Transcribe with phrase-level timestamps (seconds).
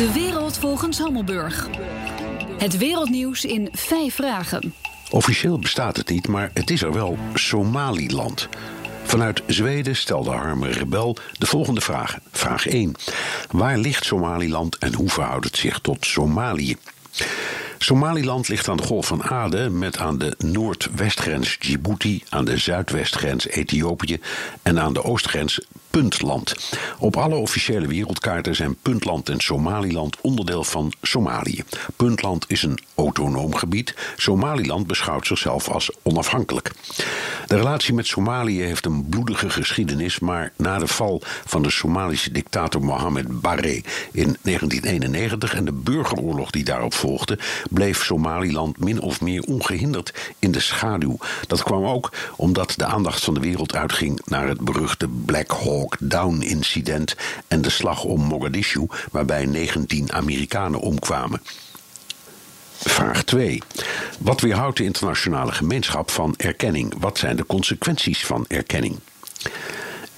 [0.00, 1.68] De wereld volgens Hammelburg.
[2.58, 4.74] Het wereldnieuws in vijf vragen.
[5.10, 8.48] Officieel bestaat het niet, maar het is er wel Somaliland.
[9.02, 12.22] Vanuit Zweden stelde Harmer Rebel de volgende vragen.
[12.30, 12.94] Vraag 1.
[13.50, 16.76] Waar ligt Somaliland en hoe verhoudt het zich tot Somalië?
[17.78, 23.46] Somaliland ligt aan de Golf van Aden met aan de noordwestgrens Djibouti, aan de zuidwestgrens
[23.46, 24.20] Ethiopië
[24.62, 25.60] en aan de oostgrens
[25.90, 26.54] Puntland.
[26.98, 31.64] Op alle officiële wereldkaarten zijn Puntland en Somaliland onderdeel van Somalië.
[31.96, 33.94] Puntland is een autonoom gebied.
[34.16, 36.72] Somaliland beschouwt zichzelf als onafhankelijk.
[37.46, 42.32] De relatie met Somalië heeft een bloedige geschiedenis, maar na de val van de Somalische
[42.32, 47.38] dictator Mohammed Barre in 1991 en de burgeroorlog die daarop volgde,
[47.70, 51.16] bleef Somaliland min of meer ongehinderd in de schaduw.
[51.46, 55.96] Dat kwam ook omdat de aandacht van de wereld uitging naar het beruchte Black Hawk
[56.00, 57.16] Down-incident
[57.48, 61.42] en de slag om Mogadishu, waarbij 19 Amerikanen omkwamen.
[62.76, 63.62] Vraag 2.
[64.18, 66.94] Wat weerhoudt de internationale gemeenschap van erkenning?
[66.98, 68.98] Wat zijn de consequenties van erkenning?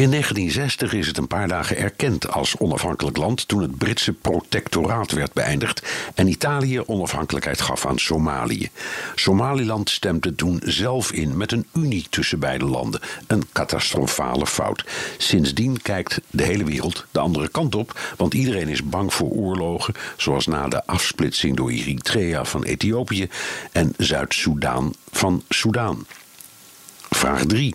[0.00, 5.12] In 1960 is het een paar dagen erkend als onafhankelijk land toen het Britse protectoraat
[5.12, 5.82] werd beëindigd
[6.14, 8.70] en Italië onafhankelijkheid gaf aan Somalië.
[9.14, 13.00] Somaliland stemde toen zelf in met een unie tussen beide landen.
[13.26, 14.84] Een catastrofale fout.
[15.18, 19.94] Sindsdien kijkt de hele wereld de andere kant op, want iedereen is bang voor oorlogen,
[20.16, 23.28] zoals na de afsplitsing door Eritrea van Ethiopië
[23.72, 26.06] en Zuid-Soedan van Soedan.
[27.10, 27.74] Vraag 3.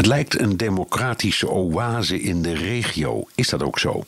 [0.00, 3.26] Het lijkt een democratische oase in de regio.
[3.34, 4.04] Is dat ook zo?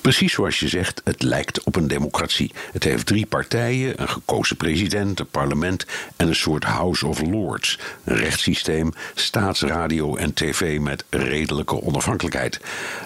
[0.00, 2.52] Precies zoals je zegt, het lijkt op een democratie.
[2.72, 7.78] Het heeft drie partijen, een gekozen president, een parlement en een soort House of Lords.
[8.04, 12.60] Een rechtssysteem, staatsradio en tv met redelijke onafhankelijkheid.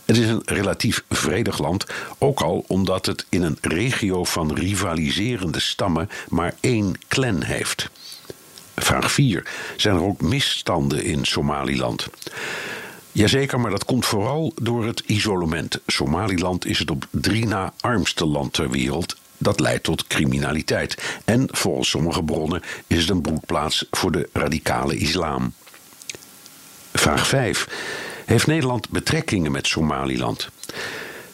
[0.05, 1.87] Het is een relatief vredig land,
[2.19, 7.91] ook al omdat het in een regio van rivaliserende stammen maar één clan heeft.
[8.77, 9.47] Vraag 4.
[9.77, 12.07] Zijn er ook misstanden in Somaliland?
[13.13, 15.81] Jazeker, maar dat komt vooral door het isolement.
[15.87, 19.17] Somaliland is het op drie na armste land ter wereld.
[19.39, 21.21] Dat leidt tot criminaliteit.
[21.25, 25.53] En volgens sommige bronnen is het een broedplaats voor de radicale islam.
[26.93, 27.69] Vraag 5.
[28.25, 30.49] Heeft Nederland betrekkingen met Somaliland?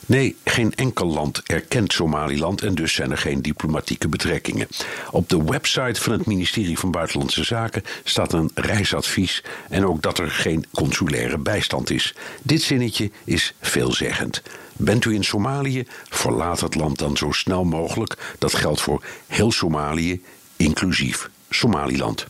[0.07, 4.69] Nee, geen enkel land erkent Somaliland en dus zijn er geen diplomatieke betrekkingen.
[5.11, 10.19] Op de website van het ministerie van Buitenlandse Zaken staat een reisadvies en ook dat
[10.19, 12.15] er geen consulaire bijstand is.
[12.43, 14.43] Dit zinnetje is veelzeggend.
[14.77, 15.87] Bent u in Somalië?
[16.09, 18.35] Verlaat het land dan zo snel mogelijk.
[18.39, 20.23] Dat geldt voor heel Somalië,
[20.57, 22.27] inclusief Somaliland.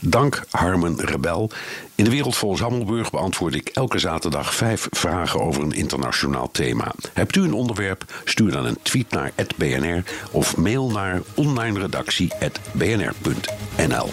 [0.00, 1.50] Dank Harmen Rebel.
[1.94, 6.92] In de Wereld volgens Hammelburg beantwoord ik elke zaterdag vijf vragen over een internationaal thema.
[7.12, 8.04] Hebt u een onderwerp?
[8.24, 14.10] Stuur dan een tweet naar @bnr of mail naar onlineredactie@bnr.nl.